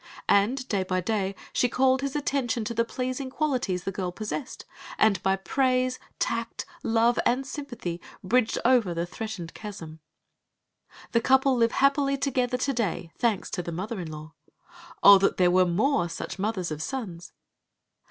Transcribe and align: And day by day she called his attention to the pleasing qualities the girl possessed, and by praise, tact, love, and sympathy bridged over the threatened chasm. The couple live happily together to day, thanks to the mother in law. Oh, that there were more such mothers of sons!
And 0.29 0.67
day 0.67 0.81
by 0.81 0.99
day 0.99 1.35
she 1.53 1.69
called 1.69 2.01
his 2.01 2.15
attention 2.15 2.65
to 2.65 2.73
the 2.73 2.83
pleasing 2.83 3.29
qualities 3.29 3.83
the 3.83 3.91
girl 3.91 4.11
possessed, 4.11 4.65
and 4.97 5.21
by 5.21 5.35
praise, 5.35 5.99
tact, 6.17 6.65
love, 6.81 7.19
and 7.23 7.45
sympathy 7.45 8.01
bridged 8.23 8.57
over 8.65 8.95
the 8.95 9.05
threatened 9.05 9.53
chasm. 9.53 9.99
The 11.11 11.21
couple 11.21 11.55
live 11.55 11.73
happily 11.73 12.17
together 12.17 12.57
to 12.57 12.73
day, 12.73 13.11
thanks 13.19 13.51
to 13.51 13.61
the 13.61 13.71
mother 13.71 13.99
in 13.99 14.09
law. 14.11 14.33
Oh, 15.03 15.19
that 15.19 15.37
there 15.37 15.51
were 15.51 15.67
more 15.67 16.09
such 16.09 16.39
mothers 16.39 16.71
of 16.71 16.81
sons! 16.81 17.31